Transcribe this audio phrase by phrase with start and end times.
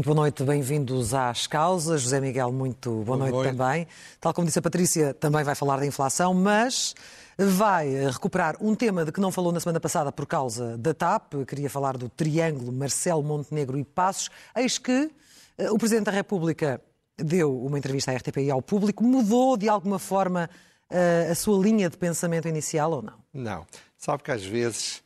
[0.00, 2.00] Muito boa noite, bem-vindos às causas.
[2.00, 3.86] José Miguel, muito boa, boa noite, noite, também.
[4.18, 6.94] Tal como disse a Patrícia, também vai falar da inflação, mas
[7.36, 11.34] vai recuperar um tema de que não falou na semana passada por causa da TAP.
[11.46, 14.30] Queria falar do triângulo Marcelo Montenegro e Passos.
[14.56, 15.10] Eis que
[15.58, 16.80] eh, o Presidente da República
[17.18, 19.04] deu uma entrevista à RTP ao público.
[19.04, 20.48] Mudou de alguma forma
[20.88, 23.18] eh, a sua linha de pensamento inicial ou não?
[23.34, 23.66] Não.
[23.98, 25.02] Sabe que às vezes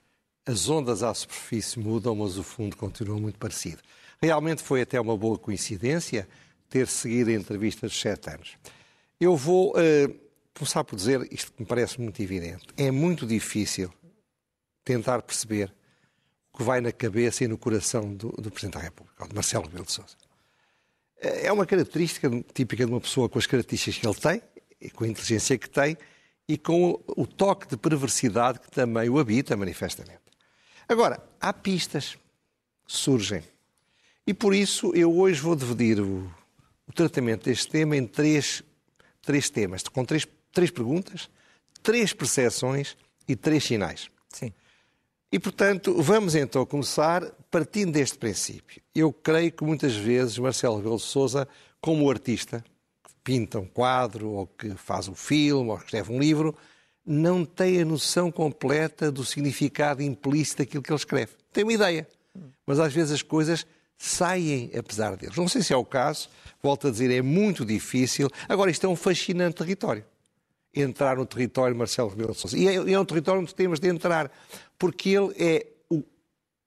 [0.46, 3.82] as ondas à superfície mudam, mas o fundo continua muito parecido.
[4.22, 6.28] Realmente foi até uma boa coincidência
[6.68, 8.56] ter seguido a entrevista dos sete anos.
[9.20, 10.20] Eu vou uh,
[10.54, 12.66] começar por dizer isto que me parece muito evidente.
[12.76, 13.92] É muito difícil
[14.84, 15.72] tentar perceber
[16.52, 19.64] o que vai na cabeça e no coração do, do Presidente da República, de Marcelo
[19.64, 20.16] Rebelo de Sousa.
[21.20, 24.42] É uma característica típica de uma pessoa com as características que ele tem,
[24.80, 25.96] e com a inteligência que tem,
[26.46, 30.20] e com o toque de perversidade que também o habita manifestamente.
[30.86, 32.18] Agora, há pistas
[32.84, 33.42] que surgem
[34.26, 36.30] e por isso eu hoje vou dividir o,
[36.86, 38.62] o tratamento deste tema em três,
[39.22, 41.28] três temas, com três, três perguntas,
[41.82, 42.96] três percepções
[43.28, 44.08] e três sinais.
[44.30, 44.52] Sim.
[45.30, 48.80] E, portanto, vamos então começar partindo deste princípio.
[48.94, 51.48] Eu creio que muitas vezes Marcelo Rebelo de Sousa,
[51.80, 52.64] como artista,
[53.02, 56.56] que pinta um quadro, ou que faz um filme, ou que escreve um livro,
[57.04, 61.32] não tem a noção completa do significado implícito daquilo que ele escreve.
[61.52, 62.08] Tem uma ideia,
[62.66, 65.36] mas às vezes as coisas saem apesar deles.
[65.36, 66.28] Não sei se é o caso,
[66.62, 68.28] volto a dizer, é muito difícil.
[68.48, 70.04] Agora, isto é um fascinante território.
[70.74, 72.58] Entrar no território Marcelo Rebelo de Sousa.
[72.58, 74.30] E é, é um território onde temos de entrar,
[74.78, 76.02] porque ele é o,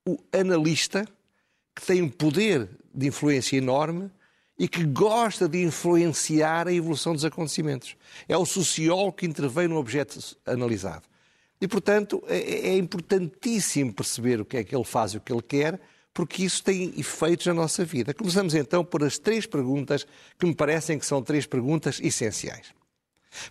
[0.08, 1.08] o analista
[1.76, 4.10] que tem um poder de influência enorme
[4.58, 7.96] e que gosta de influenciar a evolução dos acontecimentos.
[8.28, 11.04] É o sociólogo que intervém no objeto analisado.
[11.62, 15.32] E, portanto, é, é importantíssimo perceber o que é que ele faz e o que
[15.32, 15.80] ele quer,
[16.18, 18.12] porque isso tem efeitos na nossa vida.
[18.12, 20.04] Começamos então por as três perguntas
[20.40, 22.74] que me parecem que são três perguntas essenciais.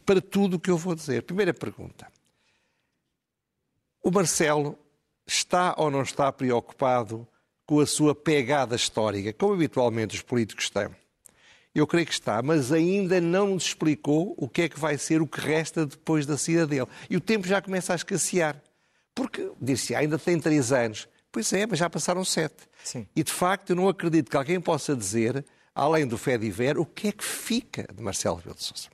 [0.04, 1.22] Para tudo o que eu vou dizer.
[1.22, 2.08] Primeira pergunta.
[4.02, 4.76] O Marcelo
[5.24, 7.24] está ou não está preocupado
[7.64, 10.92] com a sua pegada histórica, como habitualmente os políticos estão?
[11.72, 15.22] Eu creio que está, mas ainda não nos explicou o que é que vai ser
[15.22, 16.88] o que resta depois da saída dele.
[17.08, 18.60] E o tempo já começa a escassear.
[19.14, 21.06] Porque, disse ainda tem três anos.
[21.30, 22.68] Pois é, mas já passaram sete.
[22.82, 23.06] Sim.
[23.14, 25.44] E de facto eu não acredito que alguém possa dizer,
[25.74, 28.88] além do Fediver, o que é que fica de Marcelo Rebelo de Sousa.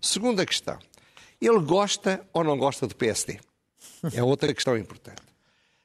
[0.00, 0.78] Segunda questão.
[1.40, 3.38] Ele gosta ou não gosta do PSD?
[4.12, 5.22] É outra questão importante.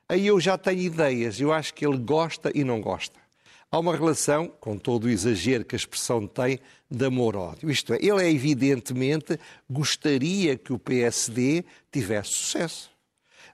[0.07, 1.39] Aí eu já tenho ideias.
[1.39, 3.19] Eu acho que ele gosta e não gosta.
[3.71, 7.69] Há uma relação, com todo o exagero que a expressão tem, de amor-ódio.
[7.69, 9.39] Isto é, ele é evidentemente
[9.69, 12.89] gostaria que o PSD tivesse sucesso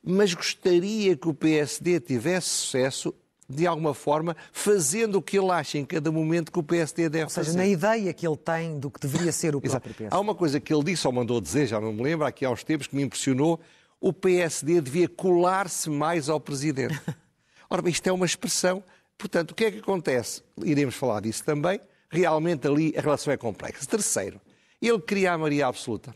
[0.06, 3.14] mas gostaria que o PSD tivesse sucesso
[3.48, 7.26] de alguma forma, fazendo o que ele acha em cada momento que o PSD deve
[7.26, 7.40] fazer.
[7.40, 7.58] Ou seja, fazer.
[7.58, 10.16] na ideia que ele tem do que deveria ser o próprio PSD.
[10.16, 12.50] Há uma coisa que ele disse ou mandou dizer, já não me lembro, aqui há
[12.50, 13.60] uns tempos, que me impressionou,
[14.02, 17.00] o PSD devia colar-se mais ao Presidente.
[17.70, 18.84] Ora bem, isto é uma expressão.
[19.18, 20.44] Portanto, o que é que acontece?
[20.64, 21.80] Iremos falar disso também.
[22.10, 23.86] Realmente ali a relação é complexa.
[23.86, 24.42] Terceiro,
[24.82, 26.16] ele queria a maioria absoluta.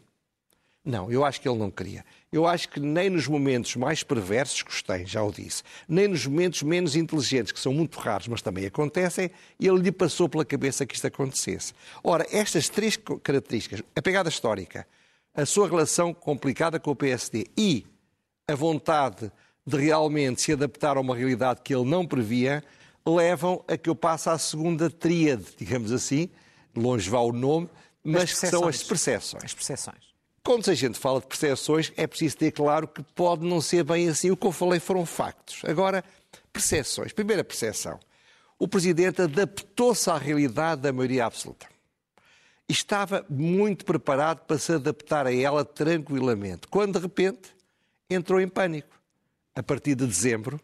[0.83, 2.05] Não, eu acho que ele não queria.
[2.31, 6.63] Eu acho que nem nos momentos mais perversos, gostei, já o disse, nem nos momentos
[6.63, 9.29] menos inteligentes, que são muito raros, mas também acontecem,
[9.59, 11.73] ele lhe passou pela cabeça que isto acontecesse.
[12.03, 14.87] Ora, estas três características, a pegada histórica,
[15.33, 17.85] a sua relação complicada com o PSD e
[18.47, 19.31] a vontade
[19.65, 22.63] de realmente se adaptar a uma realidade que ele não previa,
[23.05, 26.29] levam a que eu passe à segunda tríade, digamos assim,
[26.75, 27.69] longe vá o nome,
[28.03, 29.43] mas que são as percepções.
[29.43, 30.08] As percepções.
[30.43, 34.09] Quando a gente fala de percepções, é preciso ter claro que pode não ser bem
[34.09, 34.31] assim.
[34.31, 35.61] O que eu falei foram factos.
[35.65, 36.03] Agora,
[36.51, 37.11] percepções.
[37.11, 37.99] Primeira percepção.
[38.57, 41.67] O Presidente adaptou-se à realidade da maioria absoluta.
[42.67, 46.67] Estava muito preparado para se adaptar a ela tranquilamente.
[46.67, 47.55] Quando, de repente,
[48.09, 48.99] entrou em pânico.
[49.55, 50.59] A partir de dezembro,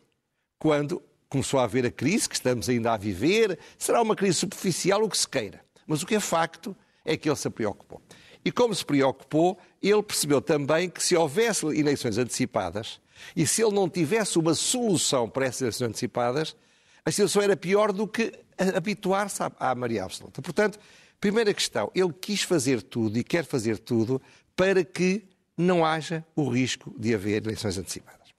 [0.59, 5.03] quando começou a haver a crise que estamos ainda a viver, será uma crise superficial,
[5.03, 5.61] o que se queira.
[5.87, 8.01] Mas o que é facto é que ele se preocupou.
[8.45, 13.01] E como se preocupou, ele percebeu também que se houvesse eleições antecipadas
[13.35, 16.55] e se ele não tivesse uma solução para essas eleições antecipadas,
[17.03, 18.31] a situação era pior do que
[18.75, 20.41] habituar-se à Maria Absoluta.
[20.41, 20.79] Portanto,
[21.19, 24.21] primeira questão, ele quis fazer tudo e quer fazer tudo
[24.55, 25.27] para que
[25.57, 28.29] não haja o risco de haver eleições antecipadas.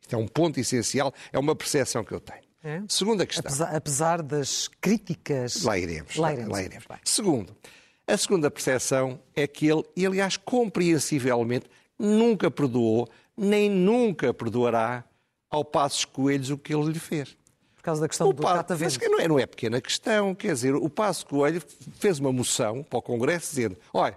[0.00, 2.46] Isto é um ponto essencial, é uma percepção que eu tenho.
[2.62, 2.82] É?
[2.88, 3.48] Segunda questão.
[3.48, 5.62] Apesar, apesar, das críticas.
[5.62, 6.16] Lá iremos.
[6.16, 6.52] Lá iremos.
[6.52, 6.86] Lá iremos.
[7.04, 7.56] Segundo,
[8.06, 11.66] a segunda percepção é que ele, e aliás, compreensivelmente,
[11.98, 15.04] nunca perdoou, nem nunca perdoará
[15.50, 17.36] ao Passos Coelhos o que ele lhe fez.
[17.82, 18.84] causa da questão o do catavento.
[18.84, 20.34] Mas que não é, não é pequena questão.
[20.34, 21.62] Quer dizer, o Passo Coelho
[21.98, 24.16] fez uma moção para o Congresso dizendo: olha,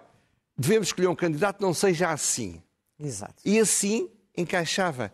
[0.58, 2.62] devemos escolher um candidato que não seja assim.
[3.00, 3.36] Exato.
[3.46, 5.12] E assim encaixava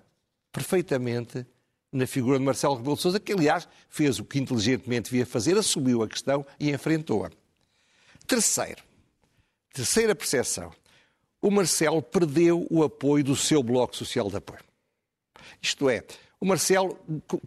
[0.52, 1.46] perfeitamente
[1.92, 5.58] na figura de Marcelo Rebelo de Sousa, que aliás fez o que inteligentemente devia fazer,
[5.58, 7.30] assumiu a questão e enfrentou-a.
[8.28, 8.84] Terceiro,
[9.74, 10.72] terceira percepção,
[11.42, 14.64] o Marcelo perdeu o apoio do seu Bloco Social de Apoio.
[15.62, 16.04] Isto é,
[16.40, 16.98] o Marcelo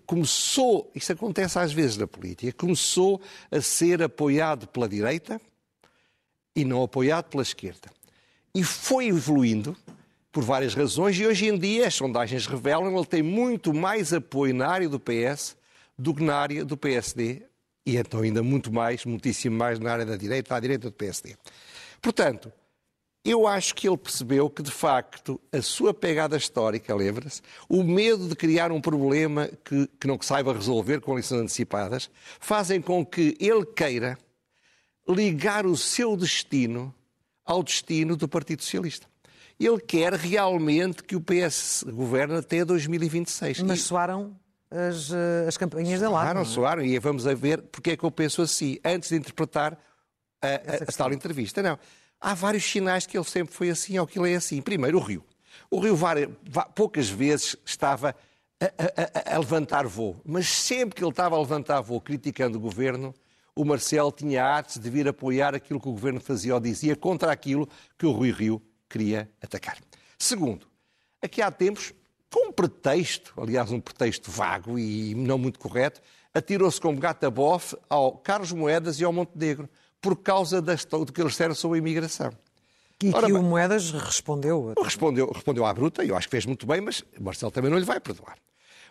[0.07, 3.21] começou, isto acontece às vezes na política, começou
[3.51, 5.41] a ser apoiado pela direita
[6.55, 7.91] e não apoiado pela esquerda.
[8.55, 9.77] E foi evoluindo
[10.31, 14.13] por várias razões, e hoje em dia as sondagens revelam que ele tem muito mais
[14.13, 15.57] apoio na área do PS
[15.99, 17.43] do que na área do PSD,
[17.89, 21.35] e então ainda muito mais, muitíssimo mais na área da direita, à direita do PSD.
[22.03, 22.53] Portanto,
[23.25, 28.29] eu acho que ele percebeu que, de facto, a sua pegada histórica, lembra-se, o medo
[28.29, 33.35] de criar um problema que, que não saiba resolver com lições antecipadas, fazem com que
[33.41, 34.19] ele queira
[35.09, 36.95] ligar o seu destino
[37.43, 39.07] ao destino do Partido Socialista.
[39.59, 43.63] Ele quer realmente que o PS governe até 2026.
[43.63, 44.37] Mas soaram
[44.71, 46.45] as, eh, as campanhas da Soaram, é?
[46.45, 49.79] soaram, e vamos a ver porque é que eu penso assim, antes de interpretar
[50.43, 51.63] a, a, a tal entrevista.
[51.63, 51.79] Não,
[52.21, 54.61] há vários sinais que ele sempre foi assim ou que ele é assim.
[54.61, 55.25] Primeiro, o Rio.
[55.71, 56.31] O Rio várias,
[56.75, 58.15] poucas vezes estava
[58.61, 62.61] a, a, a, levantar voo, mas sempre que ele estava a levantar voo criticando o
[62.61, 63.15] governo,
[63.55, 67.33] o Marcelo tinha artes de vir apoiar aquilo que o governo fazia ou dizia contra
[67.33, 69.79] aquilo que o Rui Rio queria atacar.
[70.19, 70.67] Segundo,
[71.21, 71.93] aqui há tempos,
[72.31, 76.01] com um pretexto, aliás, um pretexto vago e não muito correto,
[76.35, 79.69] atirou-se como gata bofe ao Carlos Moedas e ao Montenegro,
[80.01, 82.31] por causa do que eles disseram sobre a imigração.
[83.03, 84.75] E Ora, que o Moedas respondeu?
[84.83, 87.79] Respondeu, respondeu à bruta, e eu acho que fez muito bem, mas Marcelo também não
[87.79, 88.37] lhe vai perdoar.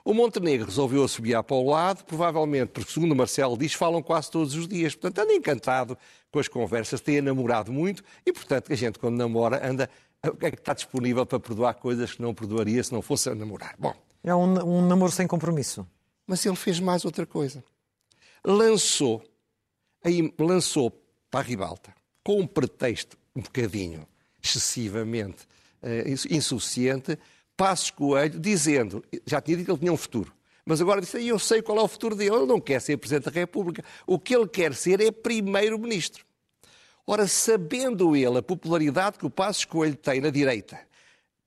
[0.08, 4.32] O Montenegro resolveu assobiar para o lado, provavelmente, porque segundo o Marcelo diz, falam quase
[4.32, 4.96] todos os dias.
[4.96, 5.98] Portanto, anda encantado
[6.32, 9.90] com as conversas, tem namorado muito e, portanto, a gente quando namora anda,
[10.24, 13.76] é está disponível para perdoar coisas que não perdoaria se não fosse a namorar.
[13.78, 13.94] Bom.
[14.24, 15.88] É um, um namoro sem compromisso.
[16.26, 17.64] Mas ele fez mais outra coisa.
[18.44, 19.24] Lançou,
[20.04, 20.92] aí, lançou
[21.30, 21.94] para a ribalta,
[22.24, 24.08] com um pretexto um bocadinho
[24.44, 25.46] excessivamente
[25.82, 27.18] uh, insuficiente,
[27.56, 30.32] Passos Coelho, dizendo, já tinha dito que ele tinha um futuro,
[30.66, 33.26] mas agora disse, eu sei qual é o futuro dele, ele não quer ser Presidente
[33.26, 36.26] da República, o que ele quer ser é Primeiro-Ministro.
[37.10, 40.78] Ora, sabendo ele a popularidade que o Passos Coelho tem na direita,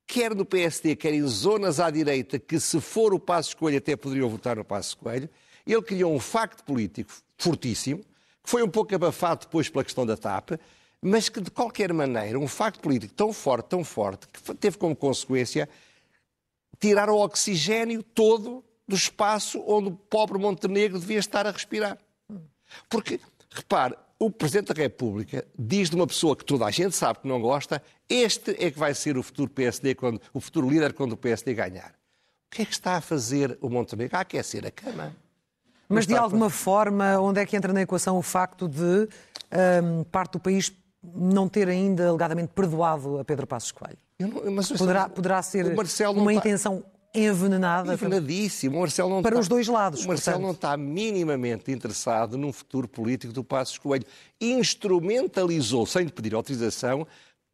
[0.06, 3.94] quer no PSD, quer em zonas à direita, que se for o Passos Coelho até
[3.94, 5.28] poderiam votar no Passos Coelho,
[5.66, 8.02] ele criou um facto político fortíssimo,
[8.42, 10.52] que foi um pouco abafado depois pela questão da TAP,
[11.02, 14.96] mas que, de qualquer maneira, um facto político tão forte, tão forte, que teve como
[14.96, 15.68] consequência
[16.78, 21.98] tirar o oxigênio todo do espaço onde o pobre Montenegro devia estar a respirar.
[22.88, 23.20] Porque,
[23.50, 27.26] repare, o Presidente da República diz de uma pessoa que toda a gente sabe que
[27.26, 31.12] não gosta, este é que vai ser o futuro PSD, quando, o futuro líder quando
[31.12, 31.92] o PSD ganhar.
[32.46, 34.14] O que é que está a fazer o Montenegro?
[34.14, 35.16] A aquecer a cama.
[35.88, 39.08] Mas de alguma forma, onde é que entra na equação o facto de
[39.82, 40.70] um, parte do país
[41.02, 43.98] não ter ainda alegadamente perdoado a Pedro Passos Coelho?
[44.18, 44.30] Não,
[44.76, 46.32] poderá, poderá ser uma está...
[46.34, 48.76] intenção envenenada envenenadíssimo.
[48.76, 49.40] O Marcelo não para está...
[49.40, 50.04] os dois lados.
[50.04, 50.46] O Marcelo portanto.
[50.46, 54.04] não está minimamente interessado num futuro político do Passos Coelho.
[54.40, 57.06] Instrumentalizou, sem lhe pedir autorização,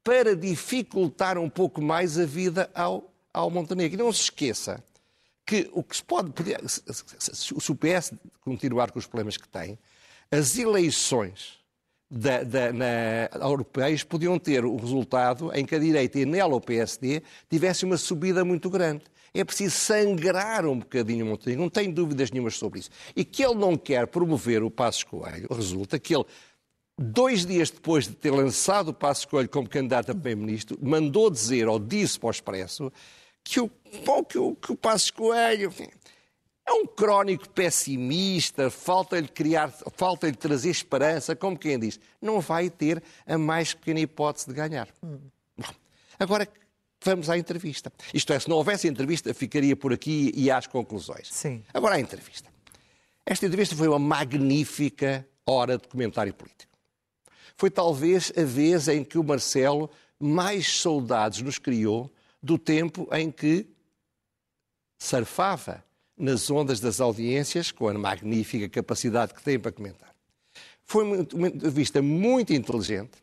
[0.05, 3.99] para dificultar um pouco mais a vida ao, ao Montenegro.
[3.99, 4.83] E não se esqueça
[5.45, 6.33] que o que se pode.
[7.19, 9.79] Se o PS continuar com os problemas que tem,
[10.31, 11.59] as eleições
[12.11, 16.61] da, da, na, europeias podiam ter o resultado em que a direita e nela o
[16.61, 19.05] PSD tivessem uma subida muito grande.
[19.37, 22.91] É preciso sangrar um bocadinho o Montenegro, não tenho dúvidas nenhumas sobre isso.
[23.15, 26.25] E que ele não quer promover o Passos Coelho, resulta que ele,
[26.99, 31.69] dois dias depois de ter lançado o Passos Coelho como candidato a Primeiro-Ministro, mandou dizer,
[31.69, 32.93] ou disse para o Expresso,
[33.45, 33.71] que o,
[34.05, 35.71] bom, que o, que o Passos Coelho
[36.67, 43.03] é um crónico pessimista, falta-lhe criar, falta-lhe trazer esperança, como quem diz, não vai ter
[43.27, 44.89] a mais pequena hipótese de ganhar.
[45.03, 45.19] Hum.
[45.57, 45.73] Bom,
[46.19, 46.49] agora
[47.07, 47.93] vamos à entrevista.
[48.13, 51.29] Isto é, se não houvesse entrevista, ficaria por aqui e às conclusões.
[51.33, 51.63] Sim.
[51.73, 52.51] Agora à entrevista.
[53.25, 56.73] Esta entrevista foi uma magnífica hora de comentário político.
[57.57, 63.31] Foi talvez a vez em que o Marcelo mais saudades nos criou do tempo em
[63.31, 63.67] que
[64.99, 65.85] surfava
[66.17, 70.15] nas ondas das audiências, com a magnífica capacidade que tem para comentar.
[70.85, 73.19] Foi uma entrevista muito inteligente,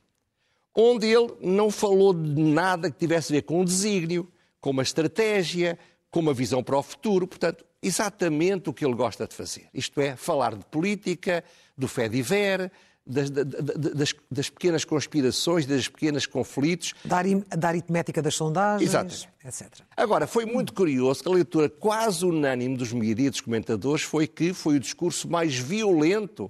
[0.76, 4.84] onde ele não falou de nada que tivesse a ver com um desígnio, com uma
[4.84, 5.78] estratégia,
[6.10, 7.28] com uma visão para o futuro.
[7.28, 9.68] Portanto, exatamente o que ele gosta de fazer.
[9.74, 11.44] Isto é, falar de política,
[11.78, 12.72] do fé diver,
[13.06, 16.94] das, das, das, pequenas conspirações, das pequenos conflitos.
[17.04, 17.22] Da,
[17.56, 19.30] da aritmética das sondagens, Exatamente.
[19.44, 19.82] etc.
[19.96, 24.26] Agora, foi muito curioso que a leitura quase unânime dos mídias e dos comentadores foi
[24.26, 26.50] que foi o discurso mais violento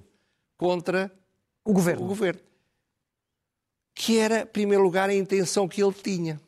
[0.56, 1.10] contra
[1.64, 2.04] o governo.
[2.04, 2.40] O governo.
[3.94, 6.40] Que era, em primeiro lugar, a intenção que ele tinha.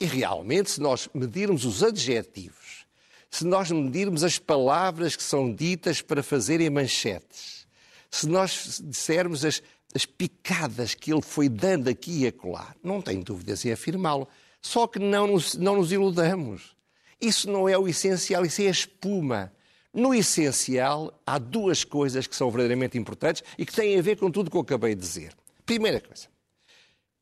[0.00, 2.84] E realmente, se nós medirmos os adjetivos,
[3.30, 7.66] se nós medirmos as palavras que são ditas para fazerem manchetes,
[8.10, 9.60] se nós dissermos as,
[9.92, 14.28] as picadas que ele foi dando aqui e acolá, não tenho dúvidas em afirmá-lo.
[14.62, 16.74] Só que não nos, não nos iludamos.
[17.20, 19.52] Isso não é o essencial, isso é a espuma.
[19.92, 24.30] No essencial, há duas coisas que são verdadeiramente importantes e que têm a ver com
[24.30, 25.32] tudo o que eu acabei de dizer.
[25.64, 26.28] Primeira coisa,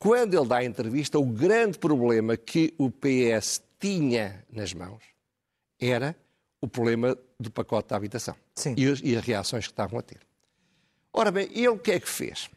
[0.02, 5.00] quando ele dá a entrevista, o grande problema que o PS tinha nas mãos
[5.80, 6.16] era
[6.60, 8.34] o problema do pacote da habitação
[8.76, 10.18] e, e as reações que estavam a ter.
[11.12, 12.50] Ora bem, ele o que é que fez?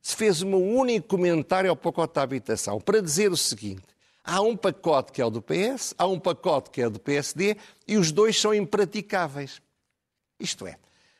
[0.00, 3.84] Se fez um único comentário ao pacote da habitação para dizer o seguinte:
[4.24, 6.98] há um pacote que é o do PS, há um pacote que é o do
[6.98, 9.60] PSD e os dois são impraticáveis.
[10.40, 10.78] Isto é,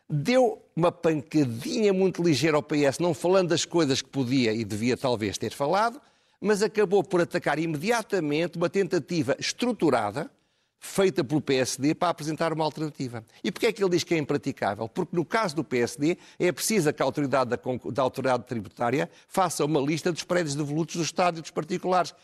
[0.09, 4.97] deu uma pancadinha muito ligeira ao PS, não falando das coisas que podia e devia
[4.97, 6.01] talvez ter falado,
[6.41, 10.31] mas acabou por atacar imediatamente uma tentativa estruturada
[10.79, 13.25] feita pelo PSD para apresentar uma alternativa.
[13.43, 14.87] E porquê é que ele diz que é impraticável?
[14.87, 17.59] Porque no caso do PSD é preciso que a autoridade da,
[17.91, 22.15] da autoridade tributária faça uma lista dos prédios devolutos do Estado e dos particulares.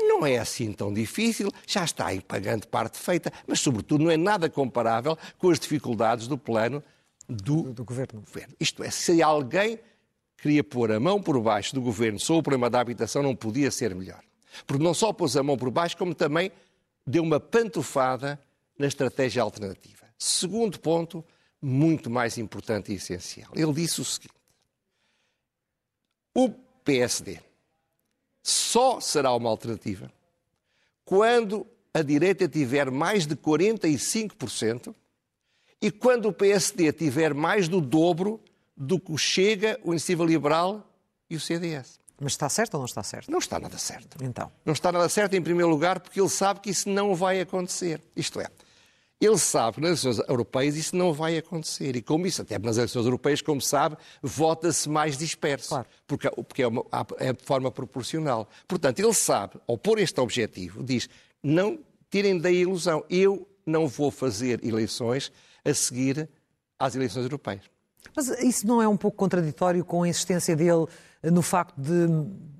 [0.00, 4.16] Não é assim tão difícil, já está em pagando parte feita, mas sobretudo não é
[4.16, 6.82] nada comparável com as dificuldades do plano
[7.28, 8.20] do, do, do governo.
[8.20, 8.54] governo.
[8.58, 9.78] Isto é, se alguém
[10.36, 13.70] queria pôr a mão por baixo do governo sobre o problema da habitação, não podia
[13.70, 14.22] ser melhor.
[14.66, 16.50] Porque não só pôs a mão por baixo, como também
[17.06, 18.40] deu uma pantufada
[18.78, 20.06] na estratégia alternativa.
[20.18, 21.24] Segundo ponto,
[21.60, 23.50] muito mais importante e essencial.
[23.54, 24.34] Ele disse o seguinte:
[26.34, 26.50] o
[26.84, 27.40] PSD
[28.42, 30.10] só será uma alternativa
[31.04, 34.94] quando a direita tiver mais de 45%
[35.80, 38.40] e quando o PSD tiver mais do dobro
[38.76, 40.86] do que o Chega, o Iniciativa Liberal
[41.28, 41.98] e o CDS.
[42.20, 43.30] Mas está certo ou não está certo?
[43.30, 44.22] Não está nada certo.
[44.22, 44.50] Então.
[44.64, 48.02] Não está nada certo, em primeiro lugar, porque ele sabe que isso não vai acontecer.
[48.16, 48.48] Isto é,
[49.20, 51.96] ele sabe que nas eleições europeias isso não vai acontecer.
[51.96, 55.70] E como isso, até nas eleições europeias, como sabe, vota-se mais disperso.
[55.70, 55.86] Claro.
[56.06, 56.84] Porque, porque é, uma,
[57.18, 58.48] é de forma proporcional.
[58.66, 61.08] Portanto, ele sabe, ao pôr este objetivo, diz:
[61.42, 61.78] não
[62.10, 65.32] tirem da ilusão, eu não vou fazer eleições
[65.68, 66.28] a seguir
[66.78, 67.64] às eleições europeias.
[68.14, 70.86] Mas isso não é um pouco contraditório com a insistência dele
[71.22, 72.06] no facto de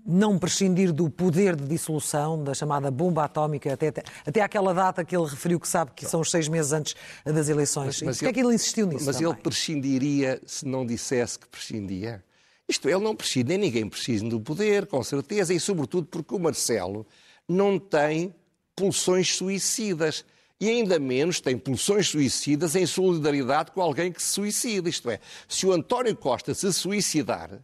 [0.05, 3.93] não prescindir do poder de dissolução, da chamada bomba atómica, até,
[4.27, 7.49] até aquela data que ele referiu que sabe que são os seis meses antes das
[7.49, 8.00] eleições.
[8.00, 9.33] Mas, mas Porquê ele, é que ele insistiu nisso Mas também?
[9.33, 12.25] ele prescindiria se não dissesse que prescindia?
[12.69, 16.38] Isto, ele não prescinde, nem ninguém prescinde do poder, com certeza, e sobretudo porque o
[16.38, 17.07] Marcelo
[17.49, 18.35] não tem
[18.75, 20.25] pulsões suicidas.
[20.61, 24.88] E ainda menos tem pulsões suicidas em solidariedade com alguém que se suicida.
[24.88, 27.61] Isto é, se o António Costa se suicidar,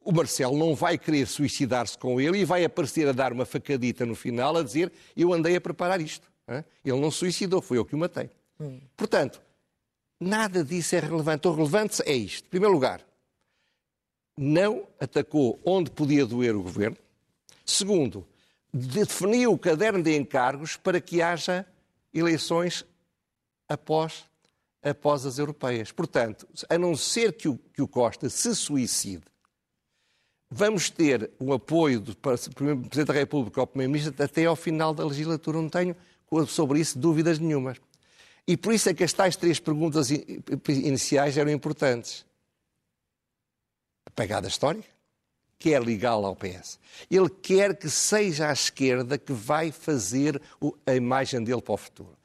[0.00, 4.04] o Marcelo não vai querer suicidar-se com ele e vai aparecer a dar uma facadita
[4.04, 6.28] no final a dizer eu andei a preparar isto.
[6.84, 8.30] Ele não suicidou, foi eu que o matei.
[8.60, 8.80] Hum.
[8.96, 9.40] Portanto,
[10.20, 11.48] nada disso é relevante.
[11.48, 12.46] O relevante é isto.
[12.46, 13.04] Em primeiro lugar,
[14.36, 16.96] não atacou onde podia doer o governo.
[17.64, 18.26] Segundo,
[18.72, 21.66] definiu o caderno de encargos para que haja
[22.18, 22.84] eleições
[23.68, 24.24] após,
[24.82, 25.92] após as europeias.
[25.92, 29.24] Portanto, a não ser que o, que o Costa se suicide
[30.50, 35.60] Vamos ter o apoio do Presidente da República ao Primeiro-Ministro até ao final da legislatura.
[35.60, 35.96] Não tenho
[36.46, 37.78] sobre isso dúvidas nenhumas.
[38.46, 42.24] E por isso é que as tais três perguntas iniciais eram importantes.
[44.06, 44.86] A pegada histórica,
[45.58, 46.78] quer ligá-la ao PS.
[47.10, 50.40] Ele quer que seja a esquerda que vai fazer
[50.86, 52.16] a imagem dele para o futuro.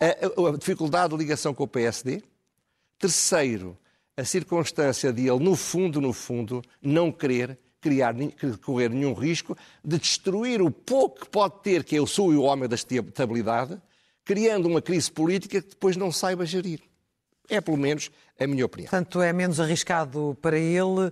[0.00, 2.22] A, a, a dificuldade de ligação com o PSD.
[2.98, 3.76] Terceiro,
[4.16, 8.14] a circunstância de ele, no fundo, no fundo, não querer criar,
[8.62, 12.42] correr nenhum risco de destruir o pouco que pode ter, que é o sou o
[12.42, 13.80] homem da estabilidade,
[14.24, 16.80] criando uma crise política que depois não saiba gerir.
[17.48, 18.90] É, pelo menos, a minha opinião.
[18.90, 21.10] Portanto, é menos arriscado para ele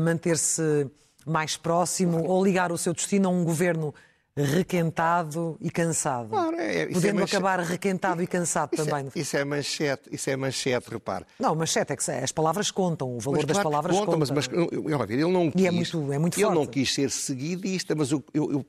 [0.00, 0.86] manter-se
[1.26, 3.94] mais próximo ou ligar o seu destino a um governo
[4.36, 6.28] requentado e cansado.
[6.30, 9.12] Claro, é, é Podendo é acabar requentado e cansado isso é- também.
[9.14, 11.24] É, isso é manchete, isso é manchete, repare.
[11.38, 14.16] Não, manchete é que as palavras contam, o valor mas, das palavras conta.
[14.16, 14.48] Mas, mas
[15.08, 16.58] ele não quis, e é muito, é muito ele forte.
[16.58, 18.66] não quis ser seguidista, mas eu, eu, eu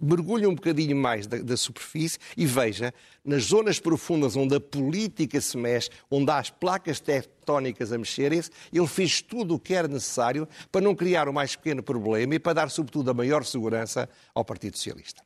[0.00, 2.92] mergulhe um bocadinho mais da, da, superfície e veja,
[3.24, 8.50] nas zonas profundas onde a política se mexe, onde há as placas tectónicas a mexerem-se,
[8.72, 12.38] ele fez tudo o que era necessário para não criar o mais pequeno problema e
[12.38, 15.22] para dar, sobretudo, a maior segurança ao Partido Socialista.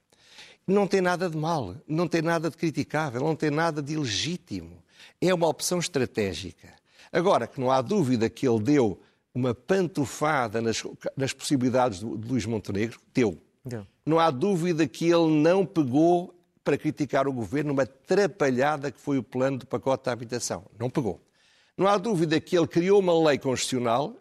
[0.67, 4.83] Não tem nada de mal, não tem nada de criticável, não tem nada de ilegítimo.
[5.21, 6.75] É uma opção estratégica.
[7.13, 9.01] Agora, que não há dúvida que ele deu
[9.33, 10.83] uma pantufada nas,
[11.17, 13.41] nas possibilidades de Luís Montenegro, deu.
[13.69, 13.87] Deu.
[14.05, 19.19] Não há dúvida que ele não pegou para criticar o governo uma trapalhada que foi
[19.19, 20.65] o plano do pacote da habitação.
[20.79, 21.21] Não pegou.
[21.77, 24.17] Não há dúvida que ele criou uma lei constitucional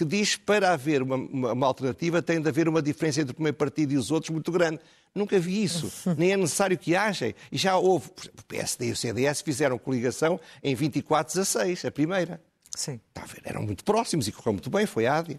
[0.00, 3.32] que diz que para haver uma, uma, uma, alternativa tem de haver uma diferença entre
[3.32, 4.80] o primeiro partido e os outros muito grande.
[5.14, 5.92] Nunca vi isso.
[6.16, 7.34] Nem é necessário que haja.
[7.52, 8.08] E já houve.
[8.08, 12.40] O PSD e o CDS fizeram coligação em 24 a 6, a primeira.
[12.74, 12.98] Sim.
[13.44, 15.38] Eram muito próximos e correu muito bem, foi a ADI.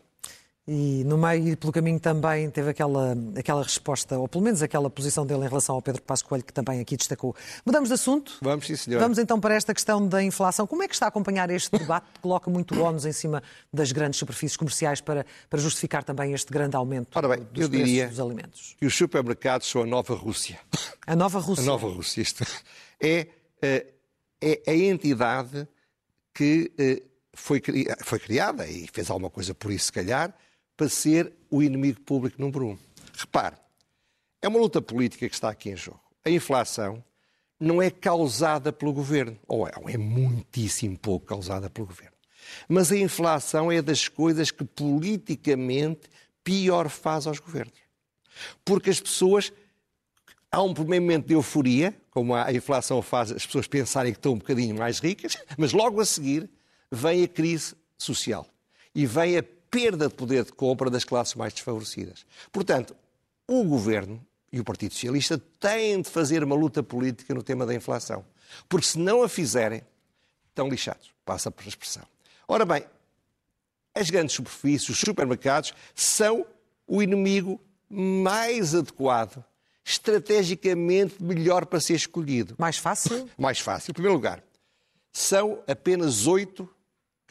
[0.74, 4.90] E no meio e pelo caminho também teve aquela, aquela resposta, ou pelo menos aquela
[4.90, 7.36] posição dele em relação ao Pedro Passos Coelho, que também aqui destacou.
[7.66, 8.38] Mudamos de assunto?
[8.42, 9.02] Vamos, sim, senhor.
[9.02, 10.66] Vamos então para esta questão da inflação.
[10.66, 13.92] Como é que está a acompanhar este debate que coloca muito ónus em cima das
[13.92, 18.08] grandes superfícies comerciais para, para justificar também este grande aumento Ora bem, dos eu diria
[18.08, 18.74] dos alimentos?
[18.80, 20.58] que os supermercados são a nova Rússia.
[21.06, 21.64] A nova Rússia?
[21.64, 22.22] A nova Rússia.
[22.22, 22.46] Isto
[22.98, 23.28] é,
[23.62, 23.88] é,
[24.42, 25.68] é a entidade
[26.34, 27.62] que eh, foi,
[28.06, 30.34] foi criada e fez alguma coisa por isso, se calhar,
[30.82, 32.78] para ser o inimigo público número um.
[33.16, 33.56] Repare,
[34.42, 36.02] é uma luta política que está aqui em jogo.
[36.26, 37.04] A inflação
[37.60, 42.16] não é causada pelo governo, ou é, é muitíssimo pouco causada pelo governo.
[42.68, 46.10] Mas a inflação é das coisas que politicamente
[46.44, 47.78] pior faz aos governos.
[48.66, 49.54] Porque as pessoas.
[50.52, 54.34] Há um primeiro momento de euforia, como a inflação faz as pessoas pensarem que estão
[54.34, 56.50] um bocadinho mais ricas, mas logo a seguir
[56.92, 58.48] vem a crise social
[58.96, 62.26] e vem a perda de poder de compra das classes mais desfavorecidas.
[62.52, 62.96] Portanto,
[63.48, 67.74] o governo e o Partido Socialista têm de fazer uma luta política no tema da
[67.74, 68.26] inflação.
[68.68, 69.82] Porque se não a fizerem,
[70.50, 71.12] estão lixados.
[71.24, 72.04] Passa por expressão.
[72.48, 72.84] Ora bem,
[73.96, 76.46] as grandes superfícies, os supermercados, são
[76.86, 79.44] o inimigo mais adequado,
[79.86, 82.56] estrategicamente melhor para ser escolhido.
[82.58, 83.30] Mais fácil?
[83.38, 83.92] Mais fácil.
[83.92, 84.44] Em primeiro lugar,
[85.14, 86.70] são apenas oito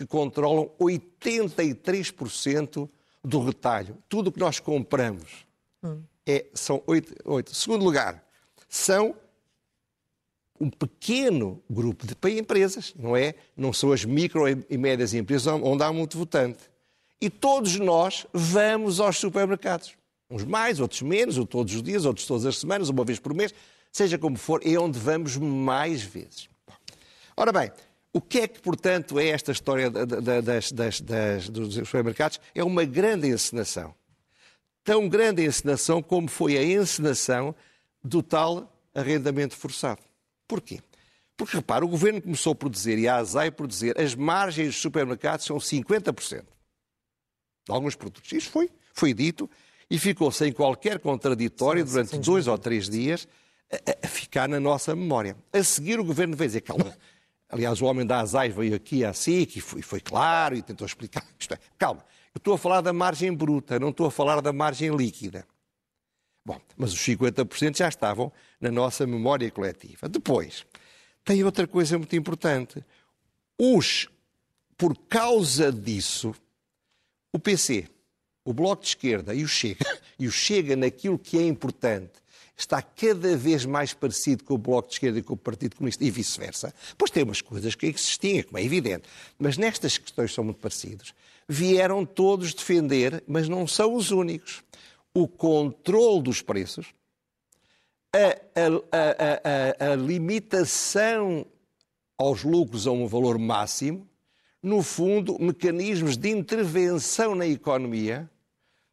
[0.00, 2.88] que controlam 83%
[3.22, 3.98] do retalho.
[4.08, 5.44] Tudo o que nós compramos
[5.82, 6.00] hum.
[6.26, 7.54] é, são oito, oito.
[7.54, 8.24] Segundo lugar,
[8.66, 9.14] são
[10.58, 13.34] um pequeno grupo de empresas, não é?
[13.54, 16.60] Não são as micro e médias empresas onde há muito votante.
[17.20, 19.94] E todos nós vamos aos supermercados.
[20.30, 23.34] Uns mais, outros menos, ou todos os dias, outros todas as semanas, uma vez por
[23.34, 23.52] mês,
[23.92, 26.48] seja como for, é onde vamos mais vezes.
[27.36, 27.70] Ora bem,
[28.12, 32.40] o que é que, portanto, é esta história das, das, das, dos supermercados?
[32.54, 33.94] É uma grande encenação.
[34.82, 37.54] Tão grande encenação como foi a encenação
[38.02, 40.00] do tal arrendamento forçado.
[40.48, 40.80] Porquê?
[41.36, 44.82] Porque, repara, o governo começou por dizer, e a ASAI por dizer, as margens dos
[44.82, 46.44] supermercados são 50% de
[47.68, 48.30] alguns produtos.
[48.32, 49.48] Isto foi, foi dito
[49.88, 53.28] e ficou sem qualquer contraditório sim, durante sim, dois ou três dias
[53.72, 55.36] a, a, ficar na nossa memória.
[55.52, 56.96] A seguir, o governo veio dizer, calma,
[57.50, 60.86] Aliás, o homem da ASAI veio aqui à SIC e foi, foi claro e tentou
[60.86, 61.26] explicar.
[61.38, 64.52] Isto é, calma, eu estou a falar da margem bruta, não estou a falar da
[64.52, 65.46] margem líquida.
[66.44, 70.08] Bom, mas os 50% já estavam na nossa memória coletiva.
[70.08, 70.64] Depois,
[71.24, 72.84] tem outra coisa muito importante.
[73.58, 74.08] Os,
[74.78, 76.34] por causa disso,
[77.32, 77.88] o PC,
[78.44, 79.84] o Bloco de Esquerda e o Chega,
[80.18, 82.19] e o Chega naquilo que é importante,
[82.60, 86.04] está cada vez mais parecido com o Bloco de Esquerda e com o Partido Comunista
[86.04, 89.08] e vice-versa, pois tem umas coisas que existem, como é evidente.
[89.38, 91.14] Mas nestas questões são muito parecidos.
[91.48, 94.62] Vieram todos defender, mas não são os únicos,
[95.12, 96.86] o controle dos preços,
[98.12, 98.40] a,
[98.96, 101.46] a, a, a limitação
[102.16, 104.06] aos lucros a um valor máximo,
[104.62, 108.28] no fundo, mecanismos de intervenção na economia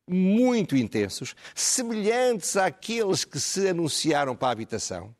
[0.07, 5.13] muito intensos, semelhantes àqueles que se anunciaram para a habitação,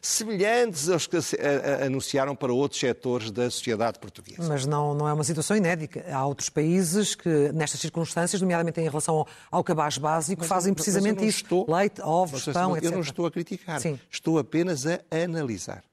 [0.00, 1.36] semelhantes aos que se
[1.84, 4.48] anunciaram para outros setores da sociedade portuguesa.
[4.48, 6.04] Mas não, não é uma situação inédita.
[6.10, 10.74] Há outros países que, nestas circunstâncias, nomeadamente em relação ao, ao cabaz básico, mas, fazem
[10.74, 11.44] precisamente mas isso.
[11.44, 12.84] Estou, Leite, ovos, pão, etc.
[12.84, 13.80] Eu não estou a criticar.
[13.80, 13.98] Sim.
[14.10, 15.84] Estou apenas a analisar.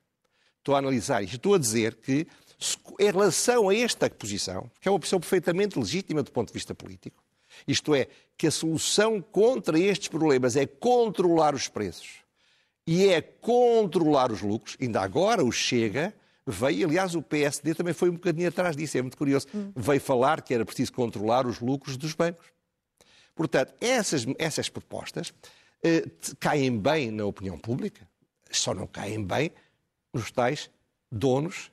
[0.57, 2.27] Estou a analisar e estou a dizer que,
[2.99, 6.75] em relação a esta posição, que é uma posição perfeitamente legítima do ponto de vista
[6.75, 7.23] político,
[7.67, 12.21] isto é, que a solução contra estes problemas é controlar os preços
[12.85, 14.75] e é controlar os lucros.
[14.81, 16.13] Ainda agora o Chega
[16.45, 19.47] veio, aliás, o PSD também foi um bocadinho atrás disso, é muito curioso.
[19.53, 19.71] Hum.
[19.75, 22.47] Veio falar que era preciso controlar os lucros dos bancos.
[23.35, 25.33] Portanto, essas, essas propostas
[25.83, 26.05] eh,
[26.39, 28.07] caem bem na opinião pública,
[28.51, 29.51] só não caem bem
[30.13, 30.69] nos tais
[31.11, 31.71] donos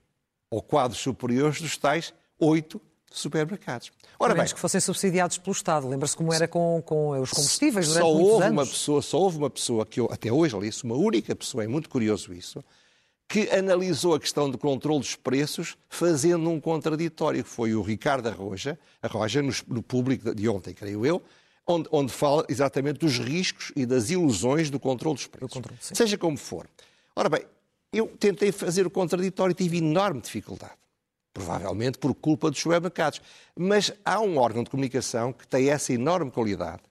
[0.50, 3.90] ou quadros superiores dos tais oito supermercados.
[4.18, 5.88] Ora bem, que fossem subsidiados pelo Estado.
[5.88, 8.52] Lembra-se como era com, com os combustíveis durante só houve anos.
[8.52, 11.64] uma pessoa, Só houve uma pessoa que eu até hoje li isso, uma única pessoa,
[11.64, 12.64] é muito curioso isso,
[13.28, 18.26] que analisou a questão do controle dos preços fazendo um contraditório, que foi o Ricardo
[18.28, 21.22] Arroja, Arroja no, no público de ontem, creio eu,
[21.66, 25.62] onde, onde, fala exatamente dos riscos e das ilusões do controle dos preços.
[25.80, 26.66] Seja como for.
[27.14, 27.42] Ora bem,
[27.92, 30.72] eu tentei fazer o contraditório e tive enorme dificuldade.
[31.38, 33.22] Provavelmente por culpa dos supermercados.
[33.56, 36.82] Mas há um órgão de comunicação que tem essa enorme qualidade,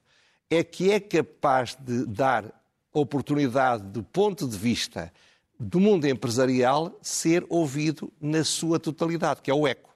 [0.49, 2.45] é que é capaz de dar
[2.93, 5.11] oportunidade do ponto de vista
[5.59, 9.89] do mundo empresarial ser ouvido na sua totalidade, que é o eco.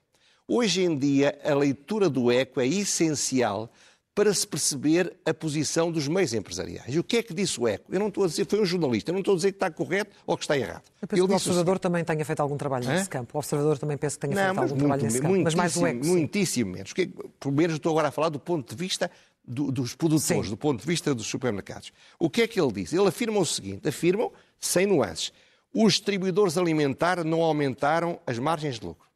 [0.48, 3.72] Hoje em dia, a leitura do eco é essencial
[4.14, 6.94] para se perceber a posição dos meios empresariais.
[6.94, 7.86] E o que é que disse o ECO?
[7.94, 9.72] Eu não estou a dizer, foi um jornalista, eu não estou a dizer que está
[9.72, 10.84] correto ou que está errado.
[11.02, 13.38] Eu penso Ele que o Observador assim, também tenha feito algum trabalho nesse campo.
[13.38, 15.40] O Observador também pensa que tenha não, feito algum muito, trabalho nesse campo.
[15.42, 16.06] Mas mais o ECO.
[16.06, 16.94] Muitíssimo menos.
[16.94, 19.10] Porque, pelo menos estou agora a falar do ponto de vista
[19.48, 20.50] do, dos produtores, sim.
[20.50, 21.94] do ponto de vista dos supermercados.
[22.20, 22.92] O que é que ele diz?
[22.92, 25.32] Ele afirma o seguinte, afirmam, sem nuances,
[25.74, 29.11] os distribuidores alimentares não aumentaram as margens de lucro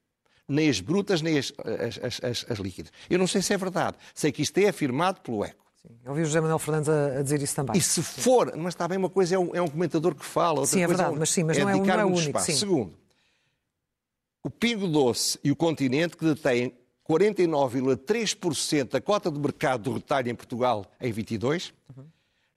[0.47, 1.51] nem as brutas, nem as,
[2.01, 2.91] as, as, as, líquidas.
[3.10, 3.97] Eu não sei se é verdade.
[4.13, 5.65] Sei que isto é afirmado pelo ECO.
[5.81, 5.89] Sim.
[6.03, 7.77] Eu ouvi o José Manuel Fernandes a, dizer isso também.
[7.77, 10.60] E se for, mas está bem, uma coisa é um, é um comentador que fala,
[10.60, 12.39] outra sim, é verdade, é mas sim, mas é não, é, não é único.
[12.39, 12.53] Sim.
[12.53, 12.93] Segundo,
[14.43, 16.73] o Pingo Doce e o Continente, que detêm
[17.10, 22.05] 49,3% da cota de mercado do retalho em Portugal em 22, uhum.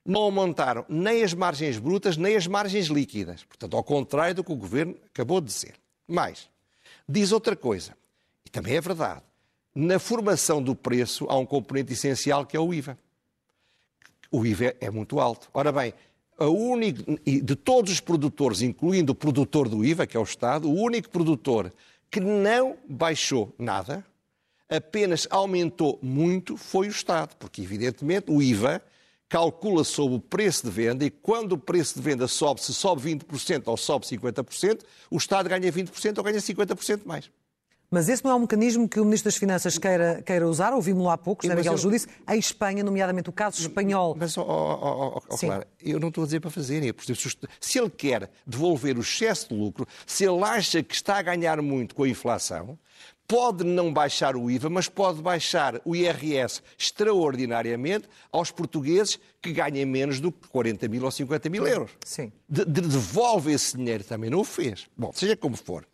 [0.05, 3.43] não aumentaram nem as margens brutas, nem as margens líquidas.
[3.43, 5.75] Portanto, ao contrário do que o Governo acabou de dizer.
[6.07, 6.49] Mais,
[7.11, 7.97] Diz outra coisa,
[8.45, 9.23] e também é verdade.
[9.73, 12.99] Na formação do preço há um componente essencial que é o IVA.
[14.31, 15.49] O IVA é muito alto.
[15.51, 15.91] Ora bem,
[16.37, 20.69] a único, de todos os produtores, incluindo o produtor do IVA, que é o Estado,
[20.69, 21.73] o único produtor
[22.11, 24.05] que não baixou nada,
[24.69, 28.83] apenas aumentou muito, foi o Estado, porque evidentemente o IVA
[29.29, 33.15] calcula sobre o preço de venda e quando o preço de venda sobe, se sobe
[33.15, 37.29] 20% ou sobe 50%, o Estado ganha 20% ou ganha 50% mais.
[37.91, 41.09] Mas esse não é um mecanismo que o Ministro das Finanças queira, queira usar, ouvimos-lo
[41.09, 41.77] há pouco, José Miguel eu...
[41.77, 44.15] Júdice, em Espanha, nomeadamente o caso espanhol.
[44.17, 46.95] Mas, oh, oh, oh, oh claro, eu não estou a dizer para fazer.
[47.59, 51.59] Se ele quer devolver o excesso de lucro, se ele acha que está a ganhar
[51.63, 52.77] muito com a inflação,
[53.29, 59.85] pode não baixar o IVA, mas pode baixar o IRS extraordinariamente aos portugueses que ganhem
[59.85, 61.91] menos do que 40 mil ou 50 mil euros.
[62.03, 62.31] Sim.
[62.49, 64.87] De, de, devolve esse dinheiro também, não o fez.
[64.97, 65.85] Bom, seja como for.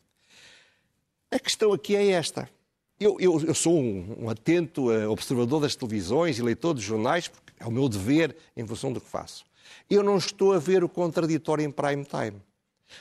[1.29, 2.49] A questão aqui é esta.
[2.97, 7.27] Eu, eu, eu sou um, um, atento uh, observador das televisões e leitor dos jornais,
[7.27, 9.43] porque é o meu dever em função do que faço.
[9.89, 12.41] Eu não estou a ver o contraditório em prime time.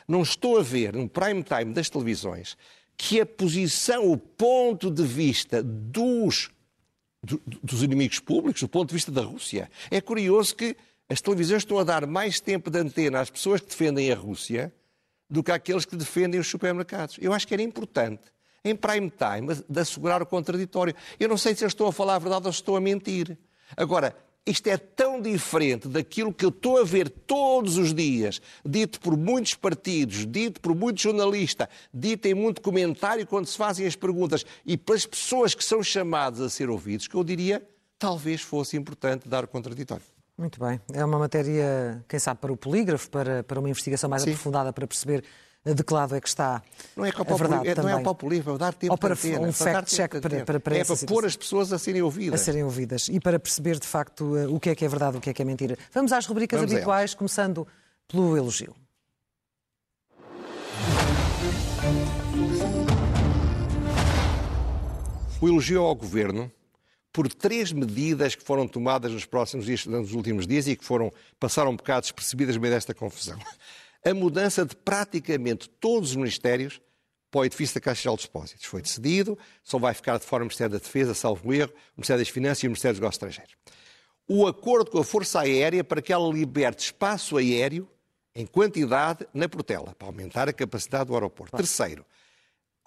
[0.08, 2.56] Não estou a ver no prime time das televisões
[2.96, 6.50] que a posição, o ponto de vista dos,
[7.22, 9.70] do, dos inimigos públicos, do ponto de vista da Rússia.
[9.90, 10.76] É curioso que
[11.08, 14.72] as televisões estão a dar mais tempo de antena às pessoas que defendem a Rússia
[15.28, 17.16] do que àqueles que defendem os supermercados.
[17.20, 18.22] Eu acho que era importante,
[18.64, 20.94] em prime time, de assegurar o contraditório.
[21.18, 23.36] Eu não sei se estou a falar a verdade ou se estou a mentir.
[23.76, 29.00] Agora, isto é tão diferente daquilo que eu estou a ver todos os dias, dito
[29.00, 33.96] por muitos partidos, dito por muitos jornalistas, dito em muito comentário quando se fazem as
[33.96, 37.66] perguntas e pelas pessoas que são chamadas a ser ouvidos, que eu diria
[37.98, 40.04] talvez fosse importante dar o contraditório.
[40.36, 40.80] Muito bem.
[40.92, 44.30] É uma matéria, quem sabe, para o polígrafo, para, para uma investigação mais Sim.
[44.30, 45.24] aprofundada para perceber
[45.72, 46.62] de que lado é que está
[46.94, 48.98] não é que a verdade é, Não é o populismo, é o dar tempo Ou
[48.98, 52.40] para antena, um fact-check para, para, para, É para pôr as pessoas a serem ouvidas.
[52.40, 55.16] A serem ouvidas e para perceber, de facto, eh, o que é que é verdade,
[55.16, 55.78] o que é que é mentira.
[55.92, 57.66] Vamos às rubricas Vamos habituais, começando
[58.06, 58.74] pelo elogio.
[65.40, 66.52] O elogio ao Governo
[67.12, 71.12] por três medidas que foram tomadas nos próximos dias, nos últimos dias e que foram,
[71.38, 73.38] passaram um bocado despercebidas no meio desta confusão
[74.04, 76.80] a mudança de praticamente todos os ministérios
[77.30, 78.64] para o edifício da Caixa Geral de Depósitos.
[78.66, 82.22] Foi decidido, só vai ficar de fora o Ministério da Defesa, salvo erro, o Ministério
[82.22, 83.56] das Finanças e o Ministério dos Negócios Estrangeiros.
[84.28, 87.88] O acordo com a Força Aérea para que ela liberte espaço aéreo
[88.34, 91.56] em quantidade na Portela, para aumentar a capacidade do aeroporto.
[91.56, 92.04] Terceiro,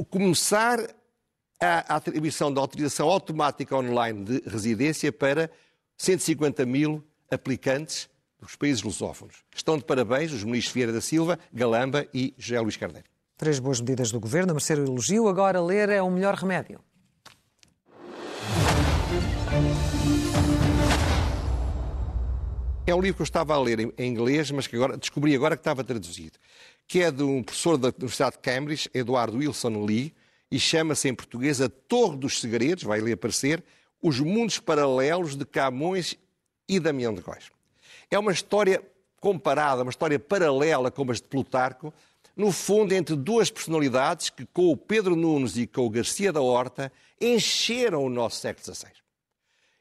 [0.10, 0.80] começar
[1.60, 5.50] a atribuição da autorização automática online de residência para
[5.98, 9.44] 150 mil aplicantes dos países lusófonos.
[9.56, 13.08] Estão de parabéns os ministros Vieira da Silva, Galamba e José Luís Carneiro.
[13.38, 15.28] Três boas medidas do governo, a merecer o elogio.
[15.28, 16.80] Agora ler é o melhor remédio.
[22.88, 25.58] É um livro que eu estava a ler em, inglês, mas que agora descobri agora
[25.58, 26.40] que estava traduzido,
[26.88, 30.16] que é de um professor da Universidade de Cambridge, Eduardo Wilson Lee,
[30.50, 33.62] e chama-se em português A Torre dos Segredos, vai ali aparecer,
[34.02, 36.16] Os Mundos Paralelos de Camões
[36.68, 37.52] e Damião de Góis.
[38.10, 38.82] É uma história
[39.20, 41.94] comparada, uma história paralela como as de Plutarco,
[42.36, 46.42] no fundo entre duas personalidades que, com o Pedro Nunes e com o Garcia da
[46.42, 48.92] Horta, encheram o nosso século XVI.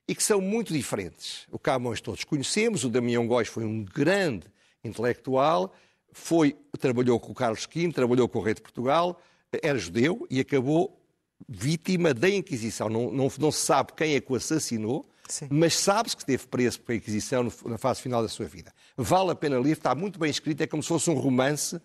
[0.08, 1.46] E que são muito diferentes.
[1.50, 4.46] O Camões todos conhecemos, o Damião Góis foi um grande
[4.82, 5.74] intelectual,
[6.12, 9.20] foi, trabalhou com o Carlos V, trabalhou com o rei de Portugal,
[9.62, 10.98] era judeu e acabou
[11.49, 12.88] vítima da Inquisição.
[12.88, 15.49] Não, não, não se sabe quem é que o assassinou, Sim.
[15.51, 18.72] mas sabe-se que teve preso pela Inquisição na fase final da sua vida.
[18.96, 21.81] Vale a pena ler, está muito bem escrito, é como se fosse um romance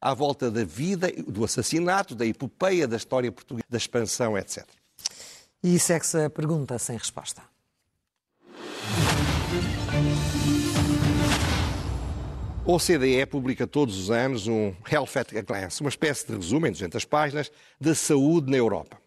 [0.00, 4.64] à volta da vida, do assassinato, da epopeia, da história portuguesa, da expansão, etc.
[5.62, 7.42] E segue-se a pergunta sem resposta.
[12.68, 16.72] OCDE publica todos os anos um Health at a Glance, uma espécie de resumo em
[16.72, 17.48] 200 páginas
[17.80, 19.00] da saúde na Europa.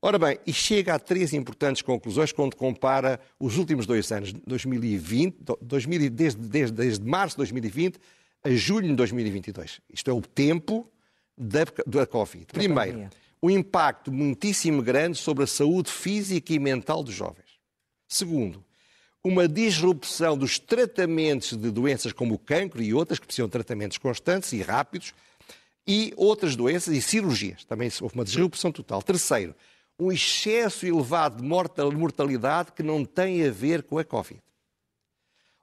[0.00, 5.36] Ora bem, e chega a três importantes conclusões quando compara os últimos dois anos, 2020,
[5.60, 7.98] 2000, desde, desde, desde março de 2020
[8.42, 9.82] a julho de 2022.
[9.92, 10.90] Isto é o tempo
[11.36, 12.46] da, da Covid.
[12.46, 13.10] Primeiro,
[13.42, 17.58] um impacto muitíssimo grande sobre a saúde física e mental dos jovens.
[18.08, 18.64] Segundo,
[19.24, 23.96] uma disrupção dos tratamentos de doenças como o cancro e outras, que precisam de tratamentos
[23.96, 25.14] constantes e rápidos,
[25.86, 27.64] e outras doenças e cirurgias.
[27.64, 29.02] Também houve uma disrupção total.
[29.02, 29.54] Terceiro,
[29.98, 34.42] um excesso elevado de mortalidade que não tem a ver com a Covid.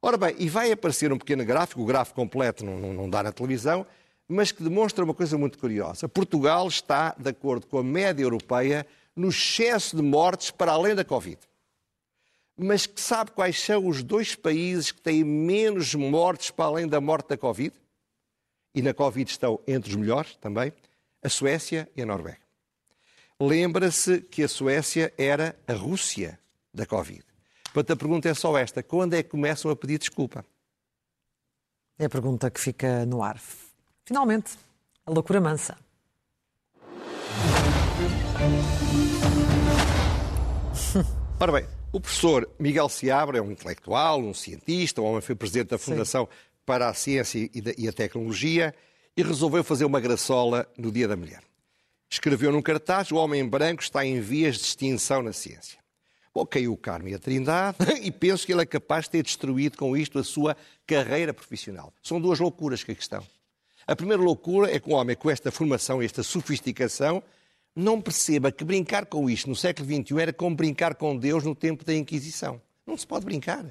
[0.02, 3.32] Ora bem, e vai aparecer um pequeno gráfico, o gráfico completo não, não, dá na
[3.32, 3.86] televisão,
[4.28, 6.10] mas que demonstra uma coisa muito curiosa.
[6.10, 11.06] Portugal está, de acordo com a média europeia, no excesso de mortes para além da
[11.06, 11.38] Covid
[12.57, 17.01] mas que sabe quais são os dois países que têm menos mortes para além da
[17.01, 17.73] morte da Covid?
[18.73, 20.71] E na Covid estão entre os melhores também,
[21.23, 22.39] a Suécia e a Noruega.
[23.39, 26.39] Lembra-se que a Suécia era a Rússia
[26.73, 27.23] da Covid.
[27.73, 30.45] Portanto, a pergunta é só esta: quando é que começam a pedir desculpa?
[31.97, 33.39] É a pergunta que fica no ar.
[34.05, 34.57] Finalmente,
[35.05, 35.77] a loucura mansa.
[41.39, 45.69] Ora bem, o professor Miguel Seabra é um intelectual, um cientista, um homem foi presidente
[45.69, 46.38] da Fundação Sim.
[46.65, 48.73] para a Ciência e a Tecnologia
[49.15, 51.43] e resolveu fazer uma graçola no Dia da Mulher.
[52.10, 55.80] Escreveu num cartaz: O homem branco está em vias de extinção na ciência.
[56.34, 59.23] Bom, caiu o Carmo e a Trindade e penso que ele é capaz de ter
[59.23, 60.56] destruído com isto a sua
[60.88, 61.93] carreira profissional.
[62.01, 63.25] São duas loucuras que aqui estão.
[63.86, 67.21] A primeira loucura é que um homem com esta formação, esta sofisticação,
[67.75, 71.55] não perceba que brincar com isto no século XXI era como brincar com Deus no
[71.55, 72.62] tempo da Inquisição.
[72.86, 73.63] Não se pode brincar.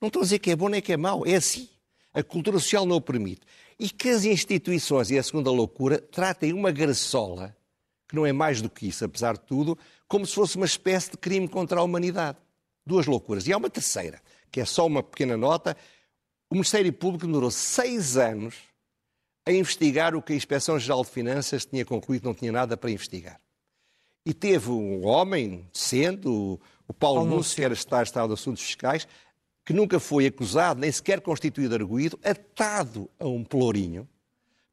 [0.00, 1.26] Não estou a dizer que é bom nem que é mau.
[1.26, 1.68] É assim.
[2.12, 3.42] A cultura social não o permite.
[3.78, 7.56] E que as instituições, e a segunda loucura, tratem uma graçola,
[8.08, 11.12] que não é mais do que isso, apesar de tudo, como se fosse uma espécie
[11.12, 12.38] de crime contra a humanidade.
[12.84, 13.46] Duas loucuras.
[13.46, 15.76] E há uma terceira, que é só uma pequena nota.
[16.50, 18.56] O Ministério Público demorou seis anos
[19.48, 23.40] a investigar o que a Inspeção-Geral de Finanças tinha concluído não tinha nada para investigar.
[24.22, 29.08] E teve um homem decente, o, o Paulo Núcio, que era Estado de Assuntos Fiscais,
[29.64, 34.06] que nunca foi acusado, nem sequer constituído arguído, atado a um pelourinho,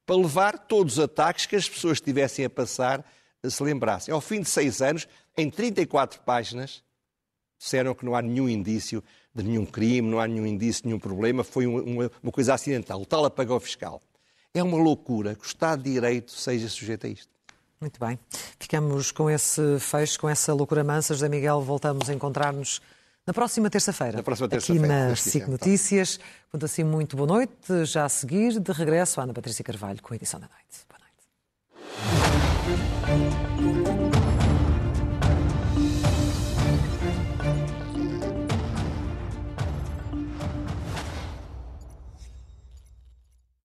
[0.06, 3.06] para levar todos os ataques que as pessoas estivessem a passar
[3.50, 4.14] se lembrassem.
[4.14, 5.08] Ao fim de seis anos,
[5.38, 6.84] em 34 páginas,
[7.58, 9.02] disseram que não há nenhum indício
[9.34, 13.02] de nenhum crime, não há nenhum indício de nenhum problema, foi uma, uma coisa acidental,
[13.02, 14.02] o tal apagão fiscal.
[14.56, 17.28] É uma loucura que o Estado de Direito seja sujeito a isto.
[17.82, 18.18] Muito bem.
[18.58, 21.14] Ficamos com esse fecho, com essa loucura mansa.
[21.14, 22.82] José Miguel, voltamos a encontrar-nos
[23.28, 24.16] na próxima terça-feira.
[24.16, 24.86] Na próxima terça-feira.
[24.86, 26.22] Aqui na SIC Notícias.
[26.50, 27.84] Quanto assim, muito boa noite.
[27.84, 30.86] Já a seguir, de regresso, a Ana Patrícia Carvalho com a edição da noite.
[30.88, 31.02] Boa
[34.08, 34.25] noite.